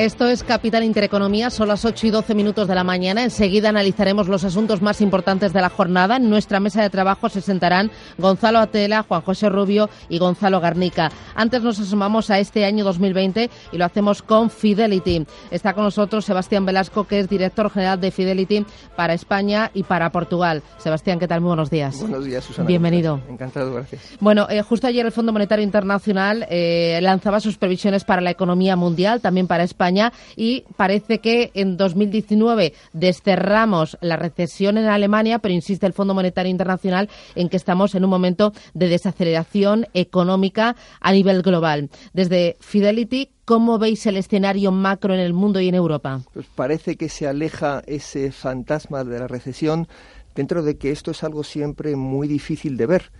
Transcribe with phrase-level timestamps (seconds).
[0.00, 3.22] Esto es Capital Intereconomía, son las 8 y 12 minutos de la mañana.
[3.22, 6.16] Enseguida analizaremos los asuntos más importantes de la jornada.
[6.16, 11.12] En nuestra mesa de trabajo se sentarán Gonzalo Atela, Juan José Rubio y Gonzalo Garnica.
[11.34, 15.26] Antes nos asomamos a este año 2020 y lo hacemos con Fidelity.
[15.50, 18.64] Está con nosotros Sebastián Velasco, que es director general de Fidelity
[18.96, 20.62] para España y para Portugal.
[20.78, 21.42] Sebastián, ¿qué tal?
[21.42, 22.00] Muy buenos días.
[22.00, 22.66] Buenos días, Susana.
[22.66, 23.20] Bienvenido.
[23.28, 24.00] Encantado, gracias.
[24.18, 28.76] Bueno, eh, justo ayer el Fondo Monetario Internacional eh, lanzaba sus previsiones para la economía
[28.76, 29.89] mundial, también para España
[30.36, 36.50] y parece que en 2019 desterramos la recesión en Alemania, pero insiste el Fondo Monetario
[36.50, 41.90] Internacional en que estamos en un momento de desaceleración económica a nivel global.
[42.12, 46.20] Desde Fidelity, ¿Cómo veis el escenario macro en el mundo y en Europa?
[46.32, 49.88] Pues parece que se aleja ese fantasma de la recesión
[50.36, 53.10] dentro de que esto es algo siempre muy difícil de ver.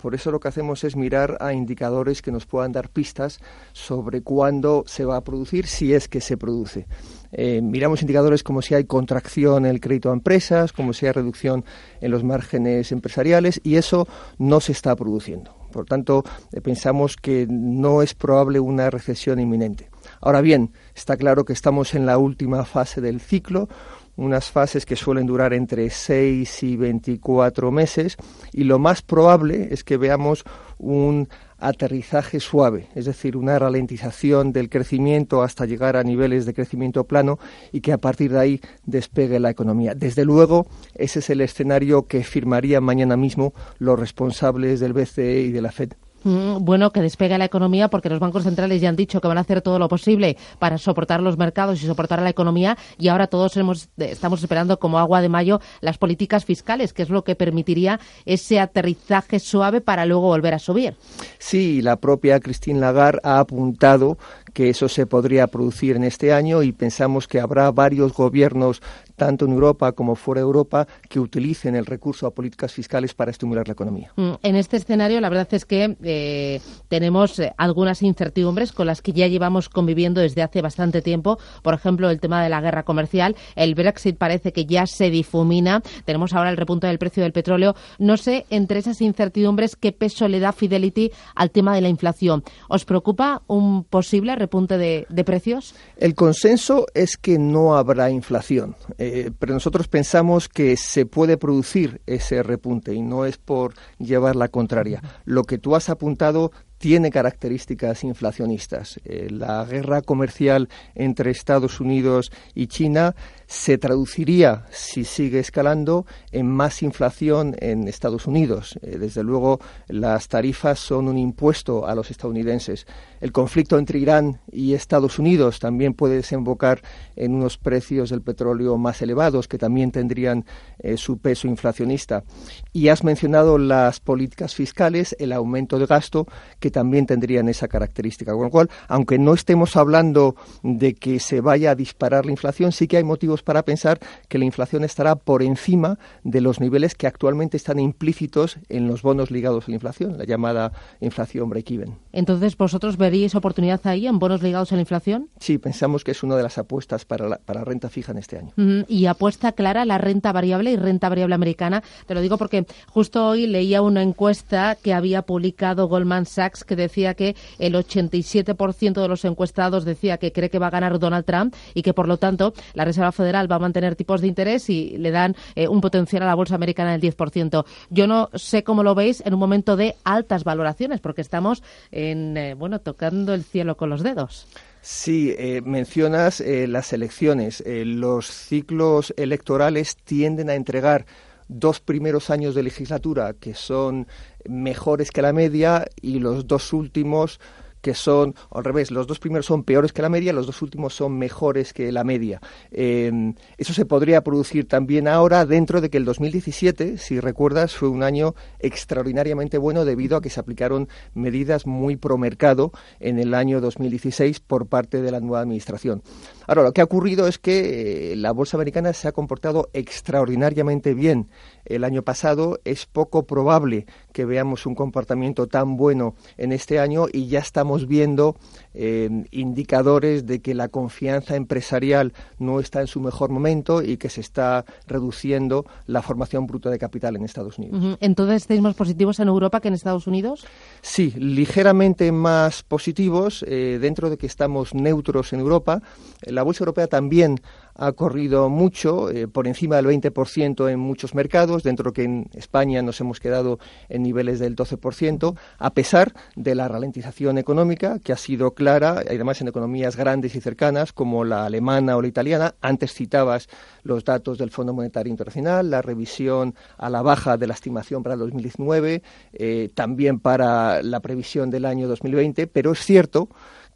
[0.00, 3.40] Por eso lo que hacemos es mirar a indicadores que nos puedan dar pistas
[3.72, 6.86] sobre cuándo se va a producir, si es que se produce.
[7.32, 11.12] Eh, miramos indicadores como si hay contracción en el crédito a empresas, como si hay
[11.12, 11.64] reducción
[12.00, 14.06] en los márgenes empresariales, y eso
[14.38, 15.54] no se está produciendo.
[15.72, 19.90] Por tanto, eh, pensamos que no es probable una recesión inminente.
[20.20, 23.68] Ahora bien, está claro que estamos en la última fase del ciclo,
[24.16, 28.16] unas fases que suelen durar entre 6 y 24 meses
[28.52, 30.44] y lo más probable es que veamos
[30.78, 37.04] un aterrizaje suave, es decir, una ralentización del crecimiento hasta llegar a niveles de crecimiento
[37.04, 37.38] plano
[37.72, 39.94] y que a partir de ahí despegue la economía.
[39.94, 45.52] Desde luego, ese es el escenario que firmarían mañana mismo los responsables del BCE y
[45.52, 45.92] de la Fed.
[46.24, 49.38] Mm, bueno, que despegue la economía porque los bancos centrales ya han dicho que van
[49.38, 53.08] a hacer todo lo posible para soportar los mercados y soportar a la economía y
[53.08, 57.24] ahora todos hemos, estamos esperando como agua de mayo las políticas fiscales, que es lo
[57.24, 60.96] que permitiría ese aterrizaje suave para luego volver a subir.
[61.38, 64.18] Sí, la propia Christine Lagarde ha apuntado
[64.54, 68.80] que eso se podría producir en este año y pensamos que habrá varios gobiernos,
[69.16, 73.30] tanto en Europa como fuera de Europa, que utilicen el recurso a políticas fiscales para
[73.30, 74.12] estimular la economía.
[74.16, 79.02] Mm, en este escenario, la verdad es que eh, tenemos eh, algunas incertidumbres con las
[79.02, 81.38] que ya llevamos conviviendo desde hace bastante tiempo.
[81.62, 83.36] Por ejemplo, el tema de la guerra comercial.
[83.56, 85.82] El Brexit parece que ya se difumina.
[86.04, 87.74] Tenemos ahora el repunte del precio del petróleo.
[87.98, 92.42] No sé, entre esas incertidumbres, qué peso le da Fidelity al tema de la inflación.
[92.68, 95.74] ¿Os preocupa un posible repunte de, precios?
[95.96, 102.00] El consenso es que no habrá inflación, eh, pero nosotros pensamos que se puede producir
[102.06, 105.02] ese repunte y no es por llevar la contraria.
[105.24, 109.00] Lo que tú has apuntado tiene características inflacionistas.
[109.04, 113.14] Eh, la guerra comercial entre Estados Unidos y China
[113.54, 118.76] se traduciría, si sigue escalando, en más inflación en Estados Unidos.
[118.82, 122.84] Eh, desde luego, las tarifas son un impuesto a los estadounidenses.
[123.20, 126.82] El conflicto entre Irán y Estados Unidos también puede desembocar
[127.14, 130.44] en unos precios del petróleo más elevados, que también tendrían
[130.80, 132.24] eh, su peso inflacionista.
[132.72, 136.26] Y has mencionado las políticas fiscales, el aumento de gasto,
[136.58, 138.32] que también tendrían esa característica.
[138.32, 140.34] Con lo cual, aunque no estemos hablando
[140.64, 144.38] de que se vaya a disparar la inflación, sí que hay motivos para pensar que
[144.38, 149.30] la inflación estará por encima de los niveles que actualmente están implícitos en los bonos
[149.30, 151.96] ligados a la inflación, la llamada inflación break-even.
[152.12, 155.28] Entonces, ¿vosotros veríais oportunidad ahí en bonos ligados a la inflación?
[155.38, 158.38] Sí, pensamos que es una de las apuestas para la, para renta fija en este
[158.38, 158.52] año.
[158.88, 161.82] Y apuesta clara la renta variable y renta variable americana.
[162.06, 166.76] Te lo digo porque justo hoy leía una encuesta que había publicado Goldman Sachs que
[166.76, 171.24] decía que el 87% de los encuestados decía que cree que va a ganar Donald
[171.24, 174.68] Trump y que, por lo tanto, la Reserva Federal va a mantener tipos de interés
[174.70, 177.64] y le dan eh, un potencial a la bolsa americana del 10%.
[177.90, 182.36] Yo no sé cómo lo veis en un momento de altas valoraciones, porque estamos en,
[182.36, 184.46] eh, bueno, tocando el cielo con los dedos.
[184.80, 187.62] Sí, eh, mencionas las elecciones.
[187.66, 191.06] los ciclos electorales tienden a entregar
[191.48, 194.06] dos primeros años de legislatura que son
[194.46, 197.40] mejores que la media y los dos últimos
[197.84, 200.94] que son, al revés, los dos primeros son peores que la media, los dos últimos
[200.94, 202.40] son mejores que la media.
[202.70, 207.90] Em, eso se podría producir también ahora dentro de que el 2017, si recuerdas, fue
[207.90, 213.34] un año extraordinariamente bueno debido a que se aplicaron medidas muy pro mercado en el
[213.34, 216.02] año 2016 por parte de la nueva administración.
[216.46, 220.94] Ahora, lo que ha ocurrido es que eh, la bolsa americana se ha comportado extraordinariamente
[220.94, 221.28] bien
[221.64, 222.60] el año pasado.
[222.64, 227.86] Es poco probable que veamos un comportamiento tan bueno en este año y ya estamos
[227.86, 228.36] viendo
[228.74, 234.08] eh, indicadores de que la confianza empresarial no está en su mejor momento y que
[234.08, 237.98] se está reduciendo la formación bruta de capital en Estados Unidos.
[238.00, 240.46] Entonces, ¿estáis más positivos en Europa que en Estados Unidos?
[240.82, 245.82] Sí, ligeramente más positivos, eh, dentro de que estamos neutros en Europa.
[246.22, 247.40] La Bolsa Europea también
[247.74, 252.82] ha corrido mucho, eh, por encima del 20% en muchos mercados, dentro que en España
[252.82, 258.16] nos hemos quedado en niveles del 12%, a pesar de la ralentización económica que ha
[258.16, 262.54] sido clara, además en economías grandes y cercanas como la alemana o la italiana.
[262.60, 263.48] Antes citabas
[263.82, 268.14] los datos del Fondo Monetario Internacional, la revisión a la baja de la estimación para
[268.14, 273.28] el 2019, eh, también para la previsión del año 2020, pero es cierto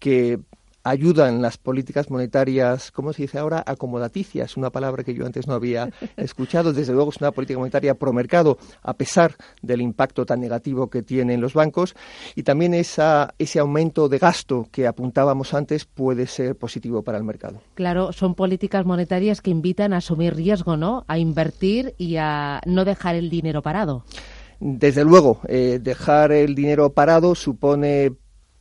[0.00, 0.40] que
[0.84, 3.64] ayudan las políticas monetarias, ¿cómo se dice ahora?
[3.66, 6.72] Acomodaticias, una palabra que yo antes no había escuchado.
[6.72, 11.02] Desde luego es una política monetaria pro mercado, a pesar del impacto tan negativo que
[11.02, 11.96] tienen los bancos.
[12.34, 17.24] Y también esa, ese aumento de gasto que apuntábamos antes puede ser positivo para el
[17.24, 17.60] mercado.
[17.74, 21.04] Claro, son políticas monetarias que invitan a asumir riesgo, ¿no?
[21.08, 24.04] A invertir y a no dejar el dinero parado.
[24.60, 28.12] Desde luego, eh, dejar el dinero parado supone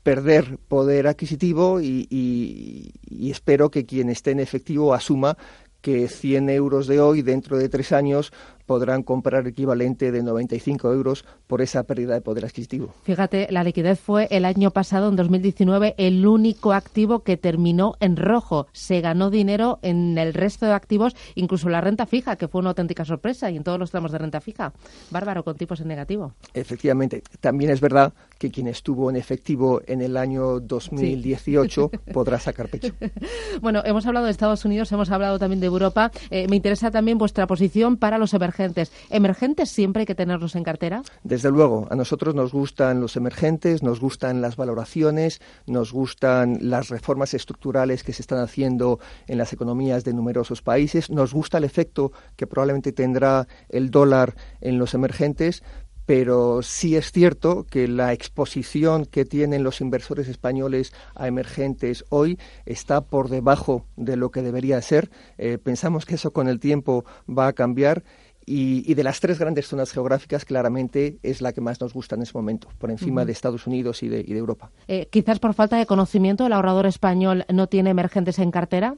[0.04, 5.38] perder poder adquisitivo y, y, espero que quien esté en efectivo asuma
[5.82, 8.32] que 100 euros de hoy, dentro de tres años,
[8.66, 12.94] podrán comprar equivalente de 95 euros por esa pérdida de poder adquisitivo.
[13.04, 18.18] Fíjate, la liquidez fue el año pasado, en 2019, el único activo que terminó en
[18.18, 18.68] rojo.
[18.72, 22.70] Se ganó dinero en el resto de activos, incluso la renta fija, que fue una
[22.70, 24.74] auténtica sorpresa, y en todos los tramos de renta fija.
[25.12, 26.34] Bárbaro, con tipos en negativo.
[26.54, 27.24] Efectivamente.
[27.40, 32.94] También es verdad que quien estuvo en efectivo en el año 2018 podrá sacar pecho.
[33.62, 36.12] bueno, hemos hablado de Estados Unidos, hemos hablado también de Europa.
[36.30, 38.92] Eh, me interesa también vuestra posición para los emergentes emergentes.
[39.10, 41.02] ¿Emergentes siempre hay que tenerlos en cartera?
[41.24, 46.90] Desde luego, a nosotros nos gustan los emergentes, nos gustan las valoraciones, nos gustan las
[46.90, 51.64] reformas estructurales que se están haciendo en las economías de numerosos países, nos gusta el
[51.64, 55.64] efecto que probablemente tendrá el dólar en los emergentes,
[56.06, 62.38] pero sí es cierto que la exposición que tienen los inversores españoles a emergentes hoy
[62.66, 65.10] está por debajo de lo que debería ser.
[65.38, 68.04] Eh, pensamos que eso con el tiempo va a cambiar
[68.46, 72.24] y, de las tres grandes zonas geográficas, claramente es la que más nos gusta en
[72.24, 74.72] ese momento, por encima de Estados Unidos y de, Europa.
[74.88, 78.96] Eh, quizás por falta de conocimiento, el ahorrador español no tiene emergentes en cartera.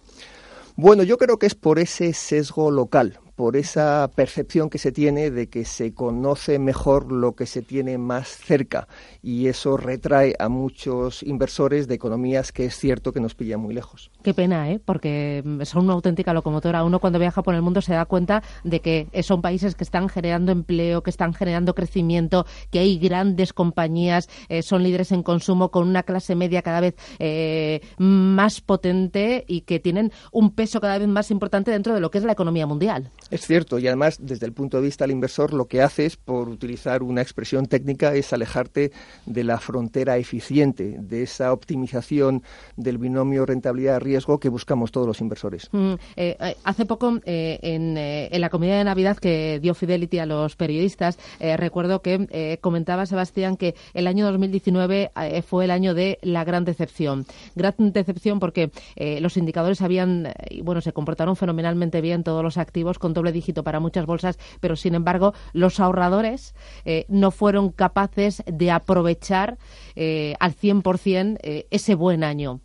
[0.75, 5.31] Bueno, yo creo que es por ese sesgo local por esa percepción que se tiene
[5.31, 8.87] de que se conoce mejor lo que se tiene más cerca
[9.21, 13.73] y eso retrae a muchos inversores de economías que es cierto que nos pilla muy
[13.73, 14.11] lejos.
[14.23, 14.79] Qué pena, ¿eh?
[14.83, 16.83] porque son una auténtica locomotora.
[16.83, 20.09] Uno cuando viaja por el mundo se da cuenta de que son países que están
[20.09, 25.71] generando empleo, que están generando crecimiento, que hay grandes compañías, eh, son líderes en consumo
[25.71, 30.97] con una clase media cada vez eh, más potente y que tienen un peso cada
[30.97, 33.11] vez más importante dentro de lo que es la economía mundial.
[33.31, 36.47] Es cierto, y además, desde el punto de vista del inversor, lo que haces, por
[36.47, 38.91] utilizar una expresión técnica, es alejarte
[39.25, 42.43] de la frontera eficiente, de esa optimización
[42.75, 45.69] del binomio rentabilidad-riesgo que buscamos todos los inversores.
[45.71, 47.95] Mm, eh, eh, hace poco, eh, en,
[48.39, 53.73] la comida de Navidad que dio Fidelity a los periodistas, recuerdo que comentaba Sebastián que
[53.93, 55.11] el año 2019
[55.47, 57.25] fue el año de la gran decepción.
[57.55, 58.71] Gran decepción porque
[59.19, 60.33] los indicadores habían,
[60.63, 64.75] bueno, se comportaron fenomenalmente bien todos los activos con doble dígito para muchas bolsas, pero
[64.75, 66.53] sin embargo los ahorradores
[66.85, 69.57] eh, no fueron capaces de aprovechar
[69.95, 72.61] eh, al 100% eh, ese buen año.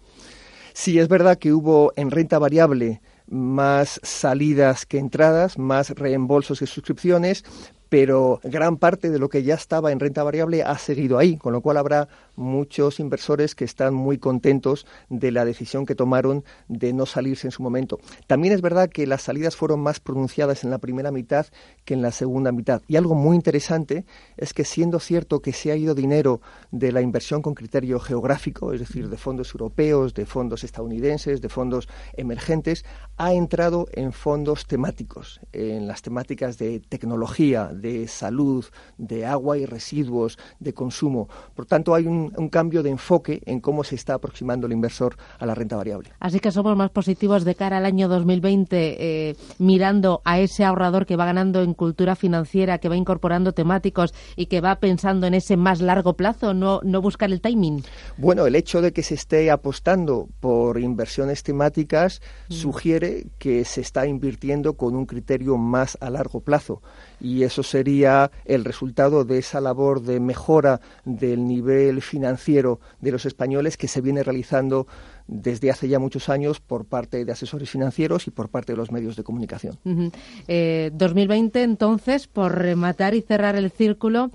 [0.75, 6.67] Sí, es verdad que hubo en renta variable más salidas que entradas, más reembolsos que
[6.67, 7.45] suscripciones,
[7.91, 11.53] pero gran parte de lo que ya estaba en renta variable ha seguido ahí, con
[11.53, 16.93] lo cual habrá muchos inversores que están muy contentos de la decisión que tomaron de
[16.93, 17.99] no salirse en su momento.
[18.29, 21.47] También es verdad que las salidas fueron más pronunciadas en la primera mitad
[21.85, 22.81] que en la segunda mitad.
[22.87, 24.07] Y algo muy interesante
[24.37, 28.73] es que siendo cierto que se ha ido dinero de la inversión con criterio geográfico,
[28.73, 32.85] es decir, de fondos europeos, de fondos estadounidenses, de fondos emergentes,
[33.17, 38.65] ha entrado en fondos temáticos, en las temáticas de tecnología, de salud,
[38.99, 41.29] de agua y residuos, de consumo.
[41.55, 45.47] Por tanto, hay un, cambio de enfoque en cómo se está aproximando el inversor a
[45.47, 46.11] la renta variable.
[46.19, 51.07] Así que somos más positivos de cara al año 2020, eh, mirando a ese ahorrador
[51.07, 55.35] que va ganando en cultura financiera, que va incorporando temáticos y que va pensando en
[55.35, 57.85] ese más largo plazo, no, no buscar el timing.
[58.17, 62.53] Bueno, el hecho de que se esté apostando por inversiones temáticas mm.
[62.53, 66.83] sugiere que se está invirtiendo con un criterio más a largo plazo.
[67.21, 73.27] y eso sería el resultado de esa labor de mejora del nivel financiero de los
[73.27, 74.87] españoles que se viene realizando
[75.27, 78.91] desde hace ya muchos años por parte de asesores financieros y por parte de los
[78.91, 79.79] medios de comunicación.
[79.85, 84.33] 2020, eh, entonces, por rematar y cerrar el círculo,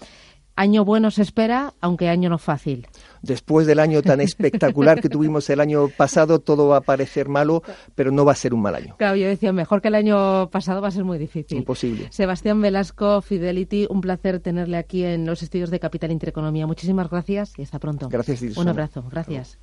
[0.56, 2.88] año bueno se espera, aunque año no fácil.
[3.22, 7.64] Después del año tan espectacular que tuvimos el año pasado, todo va a parecer malo,
[7.96, 8.96] pero no va a ser un mal año.
[8.98, 11.58] Claro, yo decía, mejor que el año pasado va a ser muy difícil.
[11.58, 12.08] Imposible.
[12.12, 16.68] Sebastián Velasco, Fidelity, un placer tenerle aquí en los estudios de Capital Intereconomía.
[16.68, 18.10] Muchísimas gracias y hasta pronto.
[18.10, 19.04] Gracias, Un abrazo.
[19.10, 19.58] Gracias.